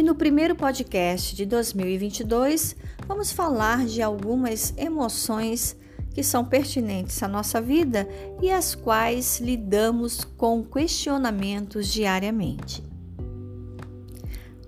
E 0.00 0.02
no 0.02 0.14
primeiro 0.14 0.56
podcast 0.56 1.36
de 1.36 1.44
2022, 1.44 2.74
vamos 3.06 3.32
falar 3.32 3.84
de 3.84 4.00
algumas 4.00 4.72
emoções 4.78 5.76
que 6.14 6.22
são 6.22 6.42
pertinentes 6.42 7.22
à 7.22 7.28
nossa 7.28 7.60
vida 7.60 8.08
e 8.40 8.50
as 8.50 8.74
quais 8.74 9.40
lidamos 9.40 10.24
com 10.24 10.64
questionamentos 10.64 11.86
diariamente. 11.88 12.82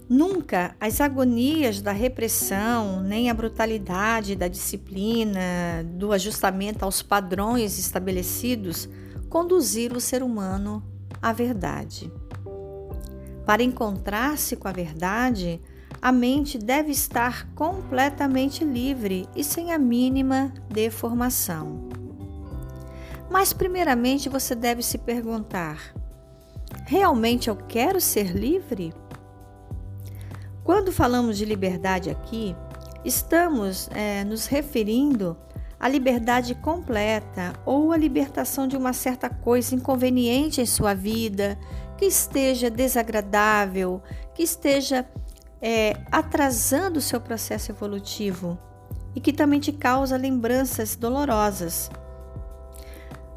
Nunca 0.06 0.76
as 0.78 1.00
agonias 1.00 1.80
da 1.80 1.92
repressão, 1.92 3.00
nem 3.00 3.30
a 3.30 3.34
brutalidade 3.34 4.36
da 4.36 4.48
disciplina, 4.48 5.82
do 5.94 6.12
ajustamento 6.12 6.84
aos 6.84 7.00
padrões 7.00 7.78
estabelecidos 7.78 8.86
conduziram 9.30 9.96
o 9.96 10.00
ser 10.00 10.22
humano 10.22 10.82
à 11.22 11.32
verdade. 11.32 12.12
Para 13.44 13.62
encontrar-se 13.62 14.56
com 14.56 14.68
a 14.68 14.72
verdade, 14.72 15.60
a 16.00 16.12
mente 16.12 16.58
deve 16.58 16.92
estar 16.92 17.48
completamente 17.54 18.64
livre 18.64 19.28
e 19.34 19.42
sem 19.42 19.72
a 19.72 19.78
mínima 19.78 20.52
deformação. 20.68 21.88
Mas, 23.30 23.52
primeiramente, 23.52 24.28
você 24.28 24.54
deve 24.54 24.82
se 24.82 24.98
perguntar: 24.98 25.94
realmente 26.86 27.48
eu 27.48 27.56
quero 27.56 28.00
ser 28.00 28.36
livre? 28.36 28.92
Quando 30.62 30.92
falamos 30.92 31.36
de 31.36 31.44
liberdade 31.44 32.10
aqui, 32.10 32.54
estamos 33.04 33.88
é, 33.92 34.22
nos 34.22 34.46
referindo 34.46 35.36
à 35.80 35.88
liberdade 35.88 36.54
completa 36.54 37.52
ou 37.66 37.90
à 37.90 37.96
libertação 37.96 38.68
de 38.68 38.76
uma 38.76 38.92
certa 38.92 39.28
coisa 39.28 39.74
inconveniente 39.74 40.60
em 40.60 40.66
sua 40.66 40.94
vida, 40.94 41.58
que 42.02 42.06
esteja 42.06 42.68
desagradável, 42.68 44.02
que 44.34 44.42
esteja 44.42 45.08
é, 45.60 45.96
atrasando 46.10 46.98
o 46.98 47.00
seu 47.00 47.20
processo 47.20 47.70
evolutivo 47.70 48.58
e 49.14 49.20
que 49.20 49.32
também 49.32 49.60
te 49.60 49.70
causa 49.70 50.16
lembranças 50.16 50.96
dolorosas. 50.96 51.88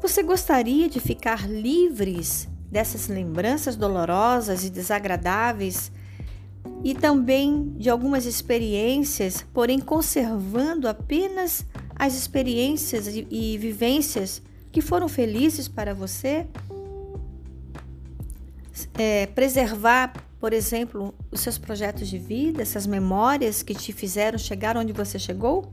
Você 0.02 0.20
gostaria 0.20 0.88
de 0.88 0.98
ficar 0.98 1.48
livres 1.48 2.48
dessas 2.68 3.06
lembranças 3.06 3.76
dolorosas 3.76 4.64
e 4.64 4.70
desagradáveis 4.70 5.92
e 6.82 6.92
também 6.92 7.72
de 7.76 7.88
algumas 7.88 8.26
experiências, 8.26 9.46
porém 9.54 9.78
conservando 9.78 10.88
apenas 10.88 11.64
as 11.94 12.16
experiências 12.16 13.06
e, 13.06 13.28
e 13.30 13.56
vivências 13.58 14.42
que 14.72 14.80
foram 14.80 15.08
felizes 15.08 15.68
para 15.68 15.94
você. 15.94 16.48
É, 18.98 19.26
preservar, 19.26 20.12
por 20.38 20.52
exemplo, 20.52 21.14
os 21.30 21.40
seus 21.40 21.58
projetos 21.58 22.08
de 22.08 22.18
vida, 22.18 22.62
essas 22.62 22.86
memórias 22.86 23.62
que 23.62 23.74
te 23.74 23.92
fizeram 23.92 24.38
chegar 24.38 24.76
onde 24.76 24.92
você 24.92 25.18
chegou? 25.18 25.72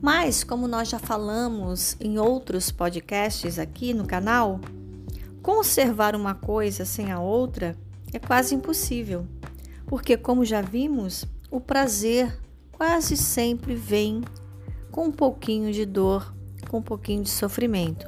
Mas, 0.00 0.44
como 0.44 0.68
nós 0.68 0.88
já 0.88 0.98
falamos 0.98 1.96
em 1.98 2.18
outros 2.18 2.70
podcasts 2.70 3.58
aqui 3.58 3.94
no 3.94 4.04
canal, 4.04 4.60
conservar 5.42 6.14
uma 6.14 6.34
coisa 6.34 6.84
sem 6.84 7.10
a 7.10 7.18
outra 7.18 7.74
é 8.12 8.18
quase 8.18 8.54
impossível, 8.54 9.26
porque, 9.86 10.16
como 10.16 10.44
já 10.44 10.60
vimos, 10.60 11.24
o 11.50 11.58
prazer 11.58 12.38
quase 12.70 13.16
sempre 13.16 13.74
vem 13.74 14.22
com 14.90 15.06
um 15.06 15.12
pouquinho 15.12 15.72
de 15.72 15.86
dor, 15.86 16.34
com 16.68 16.78
um 16.78 16.82
pouquinho 16.82 17.22
de 17.22 17.30
sofrimento. 17.30 18.06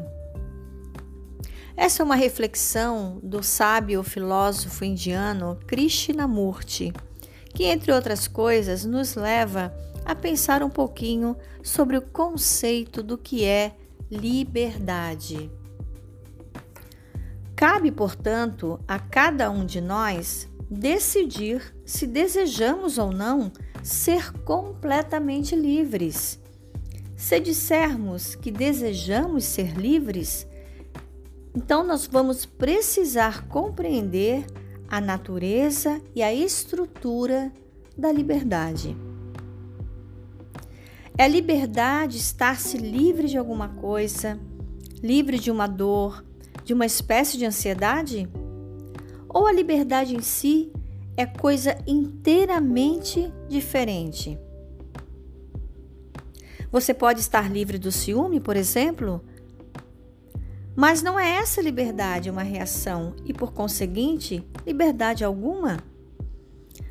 Essa 1.77 2.03
é 2.03 2.05
uma 2.05 2.17
reflexão 2.17 3.21
do 3.23 3.43
sábio 3.43 4.03
filósofo 4.03 4.83
indiano 4.83 5.59
Krishnamurti, 5.67 6.91
que, 7.55 7.65
entre 7.65 7.93
outras 7.93 8.27
coisas, 8.27 8.87
nos 8.87 9.15
leva 9.15 9.75
a 10.03 10.15
pensar 10.15 10.63
um 10.63 10.71
pouquinho 10.71 11.37
sobre 11.63 11.99
o 11.99 12.03
conceito 12.03 13.03
do 13.03 13.19
que 13.19 13.45
é 13.45 13.77
liberdade. 14.11 15.51
Cabe, 17.55 17.93
portanto, 17.93 18.81
a 18.89 18.99
cada 18.99 19.51
um 19.51 19.67
de 19.67 19.81
nós 19.81 20.49
decidir 20.71 21.75
se 21.85 22.07
desejamos 22.07 22.97
ou 22.97 23.13
não 23.13 23.53
ser 23.83 24.33
completamente 24.45 25.55
livres. 25.55 26.41
Se 27.17 27.39
dissermos 27.39 28.35
que 28.35 28.51
desejamos 28.51 29.45
ser 29.45 29.77
livres, 29.77 30.47
então 31.57 31.83
nós 31.83 32.07
vamos 32.07 32.45
precisar 32.45 33.49
compreender 33.49 34.45
a 34.89 35.01
natureza 35.01 36.01
e 36.15 36.23
a 36.23 36.33
estrutura 36.33 37.51
da 37.97 38.13
liberdade. 38.13 38.95
É 41.17 41.25
a 41.25 41.29
liberdade 41.29 42.19
estar-se 42.19 42.77
livre 42.77 43.27
de 43.27 43.39
alguma 43.39 43.71
coisa, 43.71 44.39
livre 45.03 45.39
de 45.39 45.51
uma 45.51 45.67
dor, 45.67 46.23
de 46.63 46.75
uma 46.75 46.85
espécie 46.85 47.39
de 47.39 47.47
ansiedade? 47.47 48.29
Ou 49.27 49.47
a 49.47 49.53
liberdade 49.53 50.15
em 50.15 50.21
si 50.21 50.71
é 51.17 51.25
coisa 51.25 51.79
inteiramente 51.87 53.33
diferente? 53.49 54.39
Você 56.71 56.93
pode 56.93 57.21
estar 57.21 57.51
livre 57.51 57.79
do 57.79 57.91
ciúme, 57.91 58.41
por 58.41 58.57
exemplo, 58.57 59.25
mas 60.77 61.03
não 61.03 61.19
é 61.19 61.37
essa 61.37 61.63
liberdade 61.63 62.29
uma 62.29 62.43
reação 62.43 63.17
e, 63.25 63.33
por 63.33 63.53
conseguinte, 63.53 64.47
liberdade 64.67 65.25
alguma? 65.25 65.79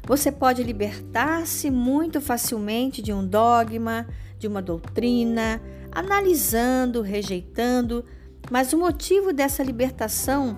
Você 0.07 0.31
pode 0.31 0.63
libertar-se 0.63 1.69
muito 1.69 2.19
facilmente 2.19 2.99
de 2.99 3.13
um 3.13 3.25
dogma, 3.25 4.07
de 4.39 4.47
uma 4.47 4.61
doutrina, 4.61 5.61
analisando, 5.91 7.01
rejeitando, 7.01 8.03
mas 8.49 8.73
o 8.73 8.77
motivo 8.77 9.31
dessa 9.31 9.63
libertação 9.63 10.57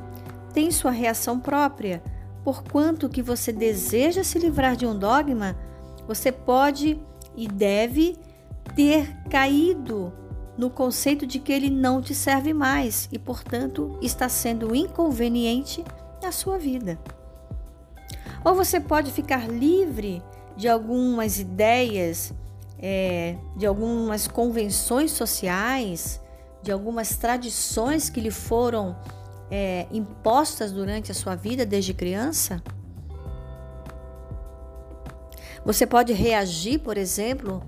tem 0.53 0.71
sua 0.71 0.91
reação 0.91 1.37
própria. 1.37 2.01
Porquanto 2.45 3.09
que 3.09 3.21
você 3.21 3.51
deseja 3.51 4.23
se 4.23 4.39
livrar 4.39 4.77
de 4.77 4.85
um 4.85 4.97
dogma, 4.97 5.57
você 6.07 6.31
pode 6.31 6.97
e 7.35 7.45
deve 7.45 8.17
ter 8.73 9.13
caído 9.29 10.13
no 10.57 10.69
conceito 10.69 11.27
de 11.27 11.39
que 11.39 11.53
ele 11.53 11.69
não 11.69 12.01
te 12.01 12.15
serve 12.15 12.53
mais 12.53 13.07
e, 13.11 13.19
portanto, 13.19 13.97
está 14.01 14.27
sendo 14.27 14.75
inconveniente 14.75 15.83
na 16.21 16.31
sua 16.31 16.57
vida. 16.57 16.97
Ou 18.43 18.55
você 18.55 18.79
pode 18.79 19.11
ficar 19.11 19.47
livre 19.47 20.21
de 20.55 20.67
algumas 20.67 21.39
ideias, 21.39 22.33
é, 22.79 23.35
de 23.55 23.65
algumas 23.65 24.27
convenções 24.27 25.11
sociais, 25.11 26.19
de 26.63 26.71
algumas 26.71 27.15
tradições 27.17 28.09
que 28.09 28.19
lhe 28.19 28.31
foram 28.31 28.97
é, 29.51 29.85
impostas 29.91 30.71
durante 30.71 31.11
a 31.11 31.15
sua 31.15 31.35
vida 31.35 31.65
desde 31.65 31.93
criança? 31.93 32.61
Você 35.63 35.85
pode 35.85 36.13
reagir, 36.13 36.79
por 36.79 36.97
exemplo, 36.97 37.61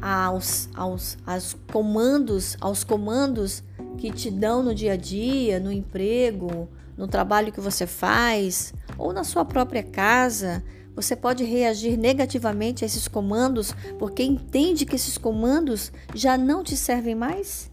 aos, 0.00 0.68
aos, 0.74 1.18
aos 1.26 1.56
comandos, 1.70 2.56
aos 2.60 2.84
comandos 2.84 3.62
que 3.98 4.10
te 4.10 4.30
dão 4.30 4.62
no 4.62 4.74
dia 4.74 4.94
a 4.94 4.96
dia, 4.96 5.60
no 5.60 5.70
emprego, 5.70 6.68
no 6.96 7.06
trabalho 7.06 7.52
que 7.52 7.60
você 7.60 7.86
faz 7.86 8.72
ou 8.96 9.12
na 9.12 9.24
sua 9.24 9.44
própria 9.44 9.82
casa. 9.82 10.62
Você 10.94 11.14
pode 11.14 11.44
reagir 11.44 11.96
negativamente 11.96 12.84
a 12.84 12.86
esses 12.86 13.06
comandos 13.06 13.74
porque 13.98 14.22
entende 14.22 14.84
que 14.84 14.96
esses 14.96 15.16
comandos 15.16 15.92
já 16.14 16.36
não 16.36 16.62
te 16.62 16.76
servem 16.76 17.14
mais? 17.14 17.70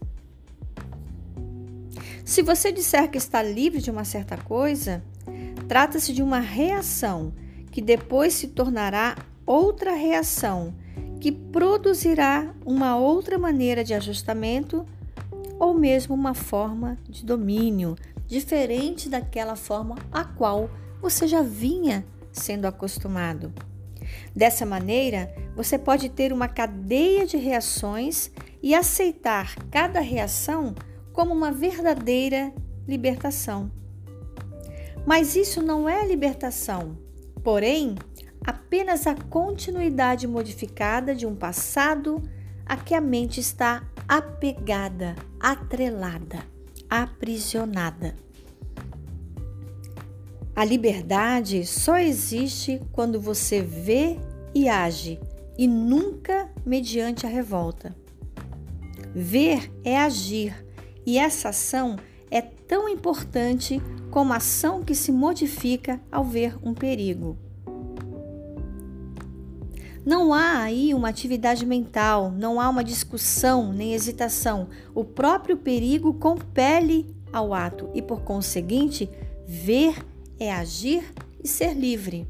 Se 2.24 2.42
você 2.42 2.70
disser 2.70 3.10
que 3.10 3.18
está 3.18 3.42
livre 3.42 3.80
de 3.80 3.90
uma 3.90 4.04
certa 4.04 4.36
coisa, 4.36 5.02
trata-se 5.66 6.12
de 6.12 6.22
uma 6.22 6.40
reação 6.40 7.32
que 7.70 7.80
depois 7.80 8.34
se 8.34 8.48
tornará 8.48 9.16
outra 9.46 9.92
reação 9.94 10.74
que 11.20 11.32
produzirá 11.32 12.54
uma 12.64 12.96
outra 12.96 13.38
maneira 13.38 13.82
de 13.82 13.94
ajustamento 13.94 14.86
ou 15.58 15.74
mesmo 15.74 16.14
uma 16.14 16.34
forma 16.34 16.96
de 17.08 17.24
domínio 17.24 17.96
diferente 18.26 19.08
daquela 19.08 19.56
forma 19.56 19.96
a 20.12 20.24
qual 20.24 20.70
você 21.00 21.26
já 21.26 21.42
vinha 21.42 22.04
sendo 22.30 22.66
acostumado. 22.66 23.52
Dessa 24.34 24.64
maneira, 24.64 25.34
você 25.56 25.78
pode 25.78 26.08
ter 26.08 26.32
uma 26.32 26.48
cadeia 26.48 27.26
de 27.26 27.36
reações 27.36 28.30
e 28.62 28.74
aceitar 28.74 29.56
cada 29.70 30.00
reação 30.00 30.74
como 31.12 31.34
uma 31.34 31.50
verdadeira 31.50 32.52
libertação. 32.86 33.70
Mas 35.06 35.36
isso 35.36 35.62
não 35.62 35.88
é 35.88 36.06
libertação, 36.06 36.96
porém, 37.42 37.96
apenas 38.44 39.06
a 39.06 39.14
continuidade 39.14 40.26
modificada 40.26 41.14
de 41.14 41.26
um 41.26 41.34
passado 41.34 42.22
a 42.64 42.76
que 42.76 42.94
a 42.94 43.00
mente 43.00 43.40
está 43.40 43.82
apegada, 44.06 45.16
atrelada, 45.40 46.44
aprisionada. 46.88 48.14
A 50.54 50.64
liberdade 50.64 51.64
só 51.64 51.98
existe 51.98 52.80
quando 52.92 53.20
você 53.20 53.62
vê 53.62 54.18
e 54.54 54.68
age, 54.68 55.20
e 55.56 55.66
nunca 55.66 56.50
mediante 56.66 57.26
a 57.26 57.28
revolta. 57.28 57.94
Ver 59.14 59.72
é 59.84 59.98
agir, 59.98 60.64
e 61.06 61.18
essa 61.18 61.50
ação 61.50 61.96
é 62.30 62.40
tão 62.40 62.88
importante 62.88 63.80
como 64.10 64.32
a 64.32 64.36
ação 64.36 64.82
que 64.82 64.94
se 64.94 65.12
modifica 65.12 66.00
ao 66.10 66.24
ver 66.24 66.56
um 66.62 66.74
perigo. 66.74 67.38
Não 70.08 70.32
há 70.32 70.62
aí 70.62 70.94
uma 70.94 71.10
atividade 71.10 71.66
mental, 71.66 72.30
não 72.30 72.58
há 72.58 72.66
uma 72.70 72.82
discussão 72.82 73.74
nem 73.74 73.92
hesitação. 73.92 74.68
O 74.94 75.04
próprio 75.04 75.54
perigo 75.54 76.14
compele 76.14 77.14
ao 77.30 77.52
ato 77.52 77.90
e, 77.92 78.00
por 78.00 78.22
conseguinte, 78.22 79.10
ver 79.46 80.02
é 80.40 80.50
agir 80.50 81.04
e 81.44 81.46
ser 81.46 81.74
livre. 81.74 82.26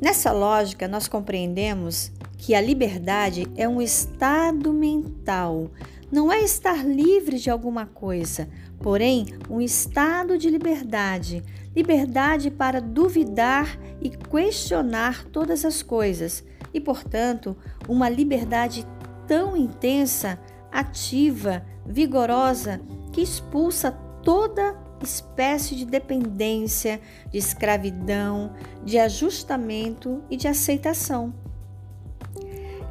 Nessa 0.00 0.32
lógica, 0.32 0.88
nós 0.88 1.06
compreendemos 1.06 2.10
que 2.38 2.54
a 2.54 2.62
liberdade 2.62 3.46
é 3.54 3.68
um 3.68 3.82
estado 3.82 4.72
mental, 4.72 5.70
não 6.12 6.30
é 6.30 6.42
estar 6.42 6.86
livre 6.86 7.38
de 7.38 7.50
alguma 7.50 7.86
coisa, 7.86 8.48
porém, 8.78 9.26
um 9.48 9.60
estado 9.60 10.36
de 10.36 10.50
liberdade 10.50 11.42
liberdade 11.74 12.50
para 12.50 12.80
duvidar 12.80 13.78
e 14.00 14.10
questionar 14.10 15.24
todas 15.24 15.64
as 15.64 15.82
coisas, 15.82 16.44
e, 16.72 16.80
portanto, 16.80 17.56
uma 17.88 18.08
liberdade 18.08 18.86
tão 19.26 19.56
intensa, 19.56 20.38
ativa, 20.70 21.64
vigorosa, 21.86 22.80
que 23.12 23.22
expulsa 23.22 23.90
toda 24.22 24.80
espécie 25.02 25.74
de 25.74 25.84
dependência, 25.84 27.00
de 27.30 27.38
escravidão, 27.38 28.52
de 28.84 28.98
ajustamento 28.98 30.22
e 30.30 30.36
de 30.36 30.46
aceitação. 30.46 31.41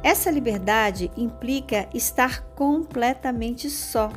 Essa 0.02 0.30
liberdade 0.30 1.10
implica 1.16 1.88
estar 1.94 2.42
completamente 2.54 3.70
só. 3.70 4.10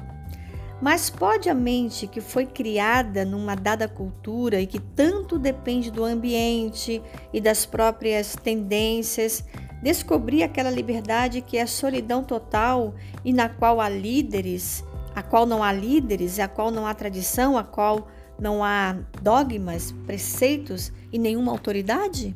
Mas 0.81 1.09
pode 1.09 1.49
a 1.49 1.53
mente 1.53 2.05
que 2.07 2.19
foi 2.19 2.45
criada 2.45 3.23
numa 3.23 3.55
dada 3.55 3.87
cultura 3.87 4.59
e 4.59 4.67
que 4.67 4.79
tanto 4.79 5.39
depende 5.39 5.89
do 5.89 6.03
ambiente 6.03 7.01
e 7.31 7.39
das 7.39 7.65
próprias 7.65 8.35
tendências 8.35 9.43
descobrir 9.81 10.43
aquela 10.43 10.69
liberdade 10.69 11.41
que 11.41 11.57
é 11.57 11.65
solidão 11.65 12.23
total 12.23 12.93
e 13.23 13.31
na 13.31 13.47
qual 13.47 13.79
há 13.79 13.87
líderes 13.87 14.83
a 15.15 15.23
qual 15.23 15.45
não 15.45 15.63
há 15.63 15.71
líderes, 15.71 16.39
a 16.39 16.47
qual 16.47 16.69
não 16.69 16.85
há 16.85 16.93
tradição, 16.93 17.57
a 17.57 17.63
qual 17.63 18.09
não 18.37 18.61
há 18.61 18.97
dogmas, 19.21 19.93
preceitos 20.05 20.91
e 21.09 21.17
nenhuma 21.17 21.53
autoridade? 21.53 22.35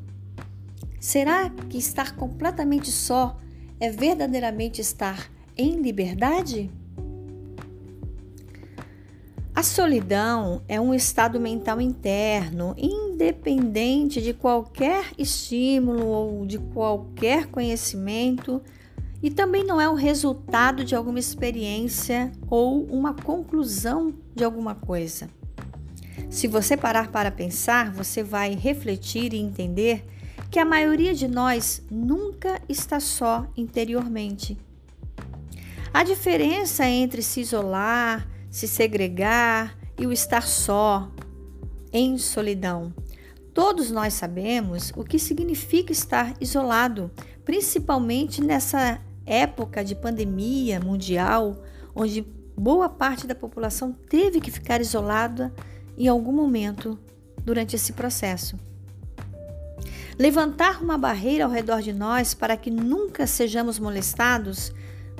Será 0.99 1.49
que 1.49 1.77
estar 1.77 2.15
completamente 2.15 2.91
só 2.91 3.37
é 3.79 3.89
verdadeiramente 3.89 4.81
estar 4.81 5.31
em 5.57 5.81
liberdade? 5.81 6.69
A 9.55 9.63
solidão 9.63 10.61
é 10.67 10.79
um 10.79 10.93
estado 10.93 11.39
mental 11.39 11.79
interno, 11.79 12.75
independente 12.77 14.21
de 14.21 14.33
qualquer 14.33 15.11
estímulo 15.17 16.05
ou 16.05 16.45
de 16.45 16.57
qualquer 16.57 17.47
conhecimento 17.47 18.61
e 19.21 19.29
também 19.29 19.65
não 19.65 19.79
é 19.79 19.89
o 19.89 19.95
resultado 19.95 20.83
de 20.83 20.95
alguma 20.95 21.19
experiência 21.19 22.31
ou 22.49 22.83
uma 22.85 23.13
conclusão 23.13 24.13
de 24.35 24.43
alguma 24.43 24.75
coisa. 24.75 25.29
Se 26.29 26.47
você 26.47 26.77
parar 26.77 27.09
para 27.09 27.31
pensar, 27.31 27.91
você 27.91 28.21
vai 28.21 28.53
refletir 28.55 29.33
e 29.33 29.37
entender 29.37 30.05
que 30.49 30.59
a 30.59 30.65
maioria 30.65 31.13
de 31.13 31.27
nós 31.27 31.81
nunca 31.91 32.61
está 32.67 32.99
só 32.99 33.47
interiormente. 33.55 34.57
A 35.93 36.03
diferença 36.03 36.87
entre 36.87 37.21
se 37.21 37.41
isolar, 37.41 38.27
se 38.49 38.67
segregar 38.67 39.77
e 39.97 40.07
o 40.07 40.11
estar 40.11 40.43
só, 40.43 41.11
em 41.91 42.17
solidão. 42.17 42.93
Todos 43.53 43.91
nós 43.91 44.13
sabemos 44.13 44.91
o 44.95 45.03
que 45.03 45.19
significa 45.19 45.91
estar 45.91 46.33
isolado, 46.39 47.11
principalmente 47.43 48.41
nessa 48.41 49.01
época 49.25 49.83
de 49.83 49.95
pandemia 49.95 50.79
mundial, 50.79 51.63
onde 51.95 52.25
boa 52.55 52.89
parte 52.89 53.27
da 53.27 53.35
população 53.35 53.91
teve 53.91 54.39
que 54.39 54.51
ficar 54.51 54.81
isolada 54.81 55.53
em 55.97 56.07
algum 56.07 56.31
momento 56.31 56.97
durante 57.43 57.75
esse 57.75 57.93
processo. 57.93 58.57
Levantar 60.19 60.83
uma 60.83 60.97
barreira 60.97 61.45
ao 61.45 61.49
redor 61.49 61.81
de 61.81 61.93
nós 61.93 62.33
para 62.33 62.57
que 62.57 62.69
nunca 62.69 63.25
sejamos 63.25 63.79
molestados, 63.79 64.73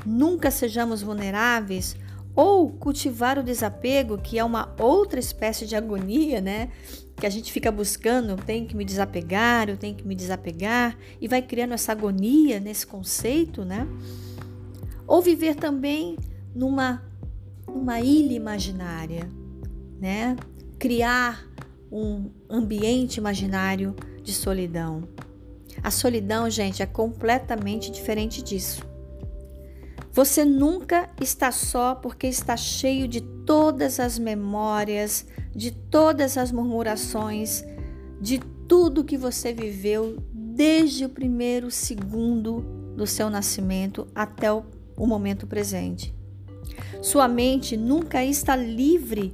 nunca 0.05 0.51
sejamos 0.51 1.01
vulneráveis, 1.01 1.95
ou 2.35 2.69
cultivar 2.69 3.39
o 3.39 3.43
desapego, 3.43 4.17
que 4.17 4.37
é 4.37 4.43
uma 4.43 4.75
outra 4.77 5.19
espécie 5.19 5.65
de 5.65 5.75
agonia, 5.75 6.41
né? 6.41 6.69
que 7.19 7.25
a 7.25 7.29
gente 7.29 7.51
fica 7.51 7.71
buscando, 7.71 8.29
eu 8.29 8.37
tenho 8.37 8.65
que 8.65 8.75
me 8.75 8.85
desapegar, 8.85 9.69
eu 9.69 9.77
tenho 9.77 9.93
que 9.93 10.07
me 10.07 10.15
desapegar, 10.15 10.97
e 11.19 11.27
vai 11.27 11.41
criando 11.41 11.73
essa 11.73 11.91
agonia 11.91 12.59
nesse 12.59 12.87
conceito, 12.87 13.65
né? 13.65 13.85
Ou 15.05 15.21
viver 15.21 15.55
também 15.55 16.17
numa, 16.55 17.03
numa 17.67 17.99
ilha 17.99 18.33
imaginária, 18.33 19.29
né? 19.99 20.35
Criar 20.77 21.45
um 21.91 22.29
ambiente 22.49 23.17
imaginário 23.17 23.95
de 24.29 24.35
solidão. 24.35 25.07
A 25.81 25.89
solidão, 25.89 26.49
gente, 26.49 26.83
é 26.83 26.85
completamente 26.85 27.89
diferente 27.89 28.43
disso. 28.43 28.87
Você 30.11 30.45
nunca 30.45 31.09
está 31.19 31.51
só 31.51 31.95
porque 31.95 32.27
está 32.27 32.55
cheio 32.55 33.07
de 33.07 33.21
todas 33.21 33.99
as 33.99 34.19
memórias, 34.19 35.25
de 35.55 35.71
todas 35.71 36.37
as 36.37 36.51
murmurações, 36.51 37.63
de 38.21 38.39
tudo 38.67 39.03
que 39.03 39.17
você 39.17 39.53
viveu 39.53 40.17
desde 40.31 41.05
o 41.05 41.09
primeiro 41.09 41.71
segundo 41.71 42.61
do 42.95 43.07
seu 43.07 43.29
nascimento 43.29 44.07
até 44.13 44.51
o, 44.51 44.63
o 44.95 45.07
momento 45.07 45.47
presente. 45.47 46.13
Sua 47.01 47.27
mente 47.27 47.77
nunca 47.77 48.23
está 48.23 48.55
livre 48.55 49.31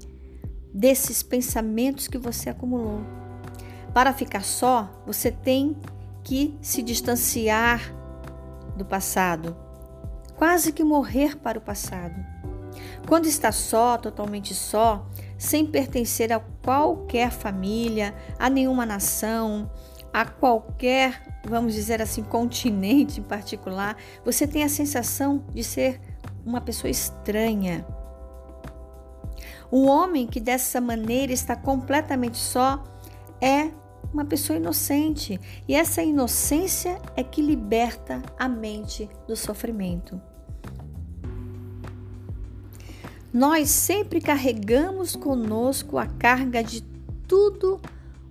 desses 0.74 1.24
pensamentos 1.24 2.08
que 2.08 2.17
você 2.17 2.50
acumulou. 2.50 3.25
Para 3.96 4.12
ficar 4.12 4.44
só, 4.44 4.90
você 5.06 5.32
tem 5.32 5.74
que 6.22 6.58
se 6.62 6.84
distanciar 6.84 7.80
do 8.75 8.84
passado, 8.84 9.56
quase 10.36 10.74
que 10.74 10.84
morrer 10.84 11.38
para 11.38 11.58
o 11.58 11.62
passado. 11.62 12.14
Quando 13.08 13.25
está 13.25 13.54
só, 13.54 13.98
totalmente 13.98 14.54
só, 14.54 15.08
sem 15.38 15.66
pertencer 15.66 16.34
a 16.34 16.42
qualquer 16.62 17.32
família, 17.32 18.14
a 18.38 18.50
nenhuma 18.50 18.86
nação, 18.86 19.72
a 20.12 20.25
qualquer, 20.25 21.40
vamos 21.48 21.74
dizer 21.74 22.02
assim, 22.02 22.22
continente 22.22 23.22
em 23.22 23.24
particular, 23.24 23.96
você 24.25 24.46
tem 24.46 24.66
a 24.66 24.70
sensação 24.70 25.46
de 25.54 25.64
ser 25.64 26.02
uma 26.46 26.60
pessoa 26.60 26.92
estranha. 26.92 27.86
O 29.72 29.86
homem 29.86 30.28
que 30.28 30.42
dessa 30.42 30.82
maneira 30.82 31.32
está 31.32 31.56
completamente 31.56 32.38
só 32.38 32.84
é 33.40 33.72
uma 34.15 34.24
pessoa 34.24 34.55
inocente, 34.55 35.38
e 35.67 35.75
essa 35.75 36.01
inocência 36.01 37.01
é 37.17 37.24
que 37.24 37.41
liberta 37.41 38.24
a 38.39 38.48
mente 38.48 39.10
do 39.27 39.36
sofrimento. 39.36 40.22
Nós 43.34 43.69
sempre 43.69 44.22
carregamos 44.22 45.17
conosco 45.17 45.98
a 45.98 46.05
carga 46.05 46.63
de 46.63 46.81
tudo 47.27 47.81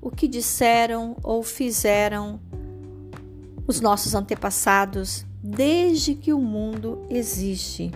o 0.01 0.11
que 0.11 0.27
disseram 0.27 1.17
ou 1.23 1.43
fizeram 1.43 2.41
os 3.67 3.79
nossos 3.79 4.15
antepassados 4.15 5.27
desde 5.43 6.15
que 6.15 6.33
o 6.33 6.41
mundo 6.41 7.07
existe. 7.11 7.93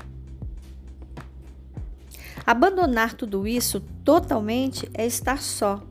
Abandonar 2.47 3.15
tudo 3.15 3.47
isso 3.47 3.81
totalmente 4.05 4.91
é 4.93 5.07
estar 5.07 5.41
só. 5.41 5.83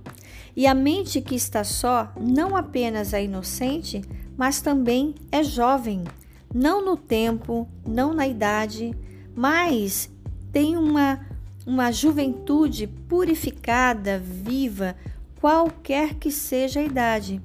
E 0.57 0.65
a 0.65 0.73
mente 0.73 1.21
que 1.21 1.35
está 1.35 1.63
só 1.63 2.11
não 2.19 2.57
apenas 2.57 3.13
é 3.13 3.23
inocente, 3.23 4.01
mas 4.35 4.59
também 4.59 5.13
é 5.31 5.43
jovem, 5.43 6.03
não 6.51 6.83
no 6.83 6.97
tempo, 6.97 7.69
não 7.87 8.11
na 8.11 8.27
idade, 8.27 8.97
mas 9.35 10.09
tem 10.51 10.75
uma, 10.75 11.23
uma 11.63 11.91
juventude 11.91 12.87
purificada, 12.87 14.17
viva, 14.17 14.95
qualquer 15.39 16.15
que 16.15 16.31
seja 16.31 16.79
a 16.79 16.83
idade. 16.83 17.39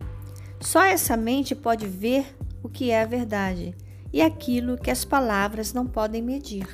Só 0.58 0.82
essa 0.82 1.14
mente 1.14 1.54
pode 1.54 1.86
ver 1.86 2.34
o 2.62 2.68
que 2.70 2.90
é 2.90 3.02
a 3.02 3.06
verdade 3.06 3.74
e 4.10 4.22
aquilo 4.22 4.78
que 4.78 4.90
as 4.90 5.04
palavras 5.04 5.74
não 5.74 5.86
podem 5.86 6.22
medir. 6.22 6.66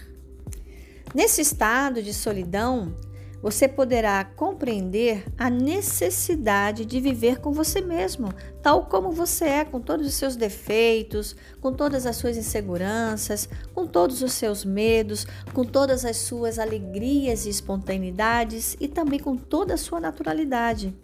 Nesse 1.13 1.41
estado 1.41 2.01
de 2.01 2.15
solidão, 2.15 2.95
você 3.43 3.69
poderá 3.69 4.25
compreender 4.25 5.25
a 5.37 5.49
necessidade 5.49 6.85
de 6.85 7.01
viver 7.01 7.39
com 7.39 7.53
você 7.53 7.81
mesmo, 7.81 8.33
tal 8.63 8.87
como 8.87 9.13
você 9.13 9.45
é, 9.45 9.65
com 9.65 9.81
todos 9.81 10.07
os 10.07 10.15
seus 10.15 10.35
defeitos, 10.35 11.37
com 11.61 11.73
todas 11.73 12.05
as 12.05 12.17
suas 12.17 12.37
inseguranças, 12.37 13.49
com 13.73 13.87
todos 13.87 14.23
os 14.23 14.33
seus 14.33 14.65
medos, 14.65 15.27
com 15.55 15.65
todas 15.65 16.05
as 16.05 16.17
suas 16.17 16.59
alegrias 16.59 17.47
e 17.47 17.51
espontaneidades 17.51 18.77
e 18.81 18.89
também 18.89 19.21
com 19.21 19.37
toda 19.37 19.75
a 19.75 19.79
sua 19.79 20.01
naturalidade, 20.01 20.95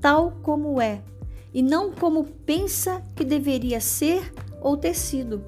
tal 0.00 0.38
como 0.42 0.80
é, 0.80 1.02
e 1.52 1.62
não 1.62 1.90
como 1.92 2.24
pensa 2.24 3.02
que 3.16 3.24
deveria 3.24 3.80
ser 3.80 4.32
ou 4.60 4.76
ter 4.76 4.94
sido. 4.94 5.42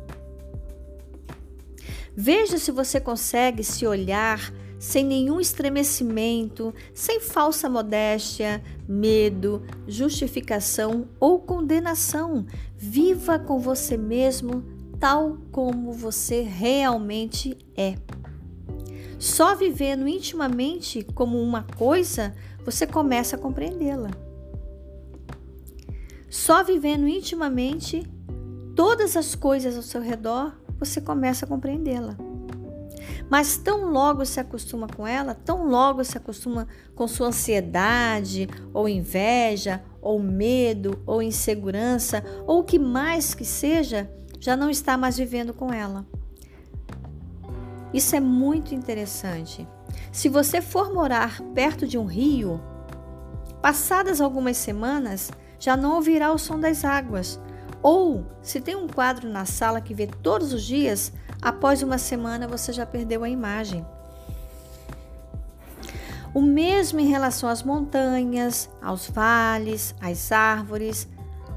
Veja 2.17 2.59
se 2.59 2.71
você 2.71 2.99
consegue 2.99 3.63
se 3.63 3.87
olhar 3.87 4.53
sem 4.81 5.05
nenhum 5.05 5.39
estremecimento, 5.39 6.75
sem 6.95 7.21
falsa 7.21 7.69
modéstia, 7.69 8.65
medo, 8.89 9.63
justificação 9.87 11.07
ou 11.21 11.39
condenação. 11.39 12.47
Viva 12.79 13.39
com 13.39 13.59
você 13.59 13.99
mesmo 13.99 14.65
tal 14.99 15.37
como 15.53 15.93
você 15.93 16.41
realmente 16.41 17.59
é. 17.77 17.95
Só 19.19 19.55
vivendo 19.55 20.09
intimamente 20.09 21.07
como 21.15 21.39
uma 21.39 21.63
coisa, 21.77 22.35
você 22.65 22.87
começa 22.87 23.37
a 23.37 23.39
compreendê-la. 23.39 24.11
Só 26.31 26.65
vivendo 26.65 27.07
intimamente 27.07 28.03
todas 28.75 29.15
as 29.15 29.35
coisas 29.35 29.77
ao 29.77 29.83
seu 29.83 30.01
redor, 30.01 30.55
você 30.79 31.03
começa 31.03 31.45
a 31.45 31.49
compreendê-la. 31.49 32.30
Mas 33.29 33.57
tão 33.57 33.91
logo 33.91 34.25
se 34.25 34.41
acostuma 34.41 34.87
com 34.87 35.07
ela, 35.07 35.35
tão 35.35 35.69
logo 35.69 36.03
se 36.05 36.17
acostuma 36.17 36.67
com 36.95 37.07
sua 37.07 37.29
ansiedade, 37.29 38.49
ou 38.73 38.89
inveja, 38.89 39.83
ou 40.01 40.19
medo, 40.19 41.01
ou 41.07 41.23
insegurança, 41.23 42.25
ou 42.47 42.61
o 42.61 42.65
que 42.65 42.79
mais 42.79 43.35
que 43.35 43.45
seja, 43.45 44.11
já 44.39 44.57
não 44.57 44.71
está 44.71 44.97
mais 44.97 45.17
vivendo 45.17 45.53
com 45.53 45.73
ela. 45.73 46.07
Isso 47.93 48.15
é 48.15 48.21
muito 48.21 48.75
interessante. 48.75 49.67
Se 50.13 50.29
você 50.29 50.61
for 50.61 50.93
morar 50.93 51.41
perto 51.55 51.87
de 51.87 51.99
um 51.99 52.05
rio, 52.05 52.61
passadas 53.61 54.21
algumas 54.21 54.57
semanas, 54.57 55.31
já 55.59 55.77
não 55.77 55.97
ouvirá 55.97 56.33
o 56.33 56.39
som 56.39 56.59
das 56.59 56.85
águas. 56.85 57.41
Ou, 57.83 58.25
se 58.43 58.61
tem 58.61 58.77
um 58.77 58.87
quadro 58.87 59.29
na 59.29 59.45
sala 59.45 59.81
que 59.81 59.95
vê 59.95 60.07
todos 60.07 60.53
os 60.53 60.63
dias, 60.63 61.13
Após 61.43 61.83
uma 61.83 61.97
semana, 61.97 62.47
você 62.47 62.73
já 62.73 62.85
perdeu 62.85 63.25
a 63.25 63.29
imagem. 63.29 63.87
O 66.35 66.41
mesmo 66.41 67.01
em 67.01 67.09
relação 67.09 67.49
às 67.49 67.63
montanhas, 67.63 68.71
aos 68.81 69.09
vales, 69.09 69.95
às 70.01 70.31
árvores, 70.31 71.09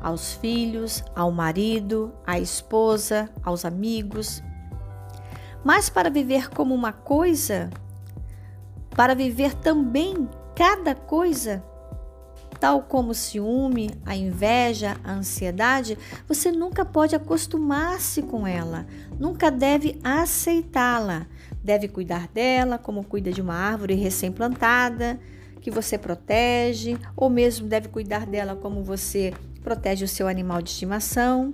aos 0.01 0.33
filhos, 0.33 1.03
ao 1.15 1.31
marido, 1.31 2.13
à 2.25 2.39
esposa, 2.39 3.29
aos 3.43 3.65
amigos. 3.65 4.41
Mas 5.63 5.89
para 5.89 6.09
viver 6.09 6.49
como 6.49 6.73
uma 6.73 6.91
coisa, 6.91 7.69
para 8.95 9.13
viver 9.13 9.53
também 9.53 10.27
cada 10.55 10.95
coisa, 10.95 11.63
tal 12.63 12.81
como 12.83 13.11
o 13.11 13.13
ciúme, 13.13 13.91
a 14.05 14.15
inveja, 14.15 14.95
a 15.03 15.11
ansiedade, 15.11 15.97
você 16.25 16.49
nunca 16.49 16.85
pode 16.85 17.13
acostumar-se 17.13 18.21
com 18.21 18.47
ela, 18.47 18.87
nunca 19.19 19.51
deve 19.51 19.99
aceitá-la. 20.01 21.27
Deve 21.61 21.89
cuidar 21.89 22.29
dela 22.29 22.77
como 22.77 23.03
cuida 23.03 23.33
de 23.33 23.41
uma 23.41 23.53
árvore 23.53 23.95
recém-plantada, 23.95 25.19
que 25.59 25.69
você 25.69 25.97
protege, 25.97 26.97
ou 27.17 27.29
mesmo 27.29 27.67
deve 27.67 27.89
cuidar 27.89 28.25
dela 28.25 28.55
como 28.55 28.81
você 28.81 29.33
protege 29.61 30.05
o 30.05 30.07
seu 30.07 30.29
animal 30.29 30.61
de 30.61 30.69
estimação, 30.69 31.53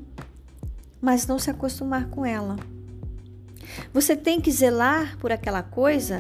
mas 1.01 1.25
não 1.25 1.39
se 1.39 1.49
acostumar 1.49 2.05
com 2.09 2.23
ela. 2.23 2.55
Você 3.91 4.15
tem 4.15 4.39
que 4.39 4.51
zelar 4.51 5.17
por 5.17 5.31
aquela 5.31 5.63
coisa 5.63 6.19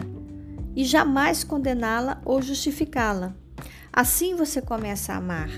e 0.75 0.83
jamais 0.83 1.43
condená-la 1.43 2.19
ou 2.25 2.41
justificá-la. 2.41 3.35
Assim 3.91 4.35
você 4.35 4.61
começa 4.61 5.13
a 5.13 5.17
amar. 5.17 5.49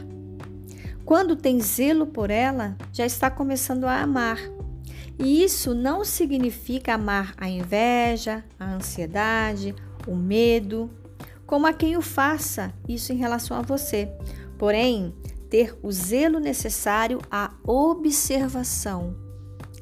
Quando 1.05 1.35
tem 1.35 1.59
zelo 1.59 2.07
por 2.07 2.29
ela, 2.29 2.77
já 2.93 3.05
está 3.05 3.29
começando 3.29 3.85
a 3.85 4.01
amar. 4.01 4.39
E 5.19 5.43
isso 5.43 5.73
não 5.73 6.05
significa 6.05 6.93
amar 6.95 7.33
a 7.37 7.49
inveja, 7.49 8.43
a 8.59 8.73
ansiedade, 8.73 9.75
o 10.07 10.15
medo, 10.15 10.89
como 11.45 11.67
a 11.67 11.73
quem 11.73 11.97
o 11.97 12.01
faça 12.01 12.73
isso 12.87 13.11
em 13.11 13.17
relação 13.17 13.57
a 13.57 13.61
você. 13.61 14.09
Porém, 14.57 15.13
ter 15.49 15.77
o 15.83 15.91
zelo 15.91 16.39
necessário 16.39 17.19
à 17.29 17.53
observação. 17.67 19.15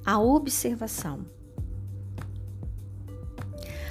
A 0.03 0.19
observação. 0.19 1.27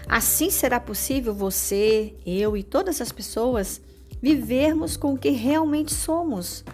Assim 0.09 0.51
será 0.51 0.81
possível 0.81 1.33
você, 1.33 2.17
eu 2.27 2.57
e 2.57 2.63
todas 2.63 3.01
as 3.01 3.13
pessoas 3.13 3.81
vivermos 4.21 4.97
com 4.97 5.15
o 5.15 5.19
que 5.19 5.31
realmente 5.31 5.93
somos, 5.93 6.65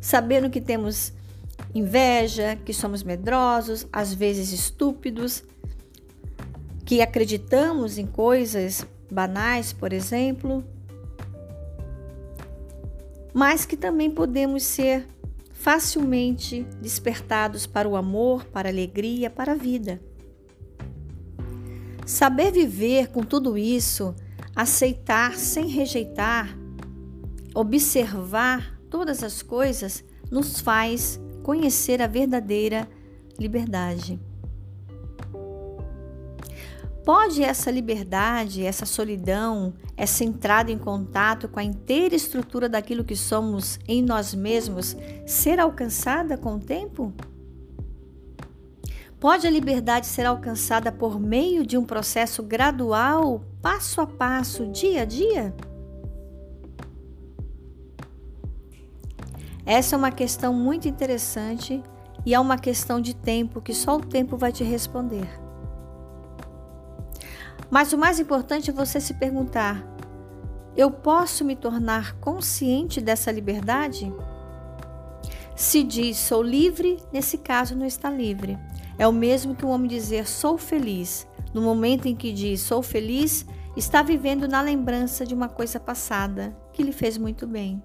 sabendo 0.00 0.50
que 0.50 0.60
temos 0.60 1.12
inveja, 1.74 2.56
que 2.56 2.72
somos 2.72 3.02
medrosos, 3.02 3.86
às 3.92 4.12
vezes 4.12 4.52
estúpidos, 4.52 5.44
que 6.84 7.00
acreditamos 7.00 7.98
em 7.98 8.06
coisas 8.06 8.84
banais, 9.10 9.72
por 9.72 9.92
exemplo, 9.92 10.64
mas 13.32 13.64
que 13.64 13.76
também 13.76 14.10
podemos 14.10 14.62
ser 14.62 15.06
facilmente 15.52 16.66
despertados 16.80 17.66
para 17.66 17.88
o 17.88 17.94
amor, 17.94 18.44
para 18.46 18.68
a 18.68 18.72
alegria, 18.72 19.28
para 19.28 19.52
a 19.52 19.54
vida. 19.54 20.00
Saber 22.06 22.50
viver 22.50 23.08
com 23.08 23.22
tudo 23.22 23.56
isso, 23.56 24.14
aceitar 24.56 25.36
sem 25.36 25.68
rejeitar, 25.68 26.56
Observar 27.54 28.78
todas 28.88 29.22
as 29.22 29.42
coisas 29.42 30.04
nos 30.30 30.60
faz 30.60 31.20
conhecer 31.42 32.00
a 32.00 32.06
verdadeira 32.06 32.88
liberdade. 33.38 34.20
Pode 37.04 37.42
essa 37.42 37.70
liberdade, 37.70 38.64
essa 38.64 38.84
solidão, 38.84 39.74
essa 39.96 40.22
entrada 40.22 40.70
em 40.70 40.78
contato 40.78 41.48
com 41.48 41.58
a 41.58 41.64
inteira 41.64 42.14
estrutura 42.14 42.68
daquilo 42.68 43.04
que 43.04 43.16
somos 43.16 43.80
em 43.88 44.02
nós 44.02 44.34
mesmos 44.34 44.96
ser 45.26 45.58
alcançada 45.58 46.36
com 46.36 46.56
o 46.56 46.60
tempo? 46.60 47.12
Pode 49.18 49.46
a 49.46 49.50
liberdade 49.50 50.06
ser 50.06 50.24
alcançada 50.24 50.92
por 50.92 51.18
meio 51.18 51.66
de 51.66 51.76
um 51.76 51.84
processo 51.84 52.42
gradual, 52.42 53.44
passo 53.60 54.00
a 54.00 54.06
passo, 54.06 54.66
dia 54.66 55.02
a 55.02 55.04
dia? 55.04 55.54
Essa 59.64 59.94
é 59.94 59.98
uma 59.98 60.10
questão 60.10 60.52
muito 60.52 60.88
interessante 60.88 61.82
e 62.24 62.34
é 62.34 62.40
uma 62.40 62.58
questão 62.58 63.00
de 63.00 63.14
tempo 63.14 63.60
que 63.60 63.74
só 63.74 63.96
o 63.96 64.04
tempo 64.04 64.36
vai 64.36 64.52
te 64.52 64.64
responder. 64.64 65.28
Mas 67.70 67.92
o 67.92 67.98
mais 67.98 68.18
importante 68.18 68.70
é 68.70 68.72
você 68.72 69.00
se 69.00 69.14
perguntar: 69.14 69.84
eu 70.76 70.90
posso 70.90 71.44
me 71.44 71.54
tornar 71.54 72.14
consciente 72.16 73.00
dessa 73.00 73.30
liberdade? 73.30 74.12
Se 75.54 75.82
diz 75.82 76.16
sou 76.16 76.42
livre, 76.42 76.98
nesse 77.12 77.36
caso 77.38 77.76
não 77.76 77.84
está 77.84 78.10
livre. 78.10 78.58
É 78.98 79.06
o 79.06 79.12
mesmo 79.12 79.54
que 79.54 79.64
um 79.64 79.70
homem 79.70 79.88
dizer 79.88 80.26
sou 80.26 80.56
feliz. 80.58 81.26
No 81.52 81.60
momento 81.60 82.06
em 82.06 82.14
que 82.14 82.32
diz 82.32 82.60
sou 82.60 82.82
feliz, 82.82 83.46
está 83.76 84.02
vivendo 84.02 84.48
na 84.48 84.60
lembrança 84.60 85.24
de 85.26 85.34
uma 85.34 85.48
coisa 85.48 85.78
passada 85.78 86.56
que 86.72 86.82
lhe 86.82 86.92
fez 86.92 87.18
muito 87.18 87.46
bem. 87.46 87.82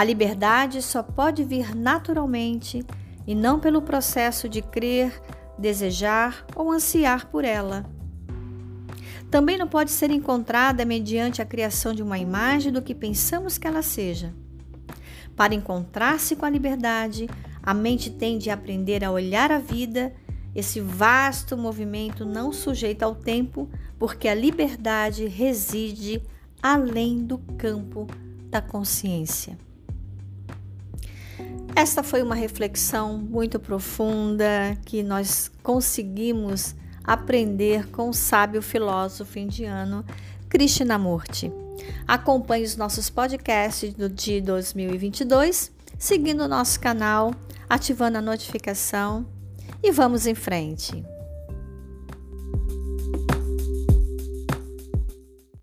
A 0.00 0.04
liberdade 0.04 0.80
só 0.80 1.02
pode 1.02 1.44
vir 1.44 1.76
naturalmente 1.76 2.82
e 3.26 3.34
não 3.34 3.60
pelo 3.60 3.82
processo 3.82 4.48
de 4.48 4.62
crer, 4.62 5.20
desejar 5.58 6.46
ou 6.56 6.72
ansiar 6.72 7.26
por 7.26 7.44
ela. 7.44 7.84
Também 9.30 9.58
não 9.58 9.68
pode 9.68 9.90
ser 9.90 10.10
encontrada 10.10 10.86
mediante 10.86 11.42
a 11.42 11.44
criação 11.44 11.92
de 11.92 12.02
uma 12.02 12.18
imagem 12.18 12.72
do 12.72 12.80
que 12.80 12.94
pensamos 12.94 13.58
que 13.58 13.66
ela 13.66 13.82
seja. 13.82 14.32
Para 15.36 15.54
encontrar-se 15.54 16.34
com 16.34 16.46
a 16.46 16.50
liberdade, 16.50 17.28
a 17.62 17.74
mente 17.74 18.08
tem 18.08 18.38
de 18.38 18.48
aprender 18.48 19.04
a 19.04 19.10
olhar 19.10 19.52
a 19.52 19.58
vida, 19.58 20.14
esse 20.54 20.80
vasto 20.80 21.58
movimento 21.58 22.24
não 22.24 22.54
sujeito 22.54 23.02
ao 23.02 23.14
tempo, 23.14 23.68
porque 23.98 24.28
a 24.28 24.34
liberdade 24.34 25.26
reside 25.26 26.22
além 26.62 27.18
do 27.18 27.36
campo 27.36 28.06
da 28.48 28.62
consciência. 28.62 29.58
Esta 31.74 32.02
foi 32.02 32.22
uma 32.22 32.34
reflexão 32.34 33.16
muito 33.16 33.58
profunda 33.58 34.76
que 34.84 35.02
nós 35.02 35.50
conseguimos 35.62 36.74
aprender 37.04 37.88
com 37.88 38.08
o 38.08 38.14
sábio 38.14 38.60
filósofo 38.60 39.38
indiano 39.38 40.04
Krishnamurti. 40.48 41.52
Acompanhe 42.06 42.64
os 42.64 42.76
nossos 42.76 43.08
podcasts 43.08 43.94
do 43.94 44.08
de 44.08 44.40
2022, 44.40 45.72
seguindo 45.98 46.42
o 46.44 46.48
nosso 46.48 46.78
canal, 46.78 47.32
ativando 47.68 48.18
a 48.18 48.22
notificação 48.22 49.26
e 49.82 49.90
vamos 49.90 50.26
em 50.26 50.34
frente. 50.34 51.04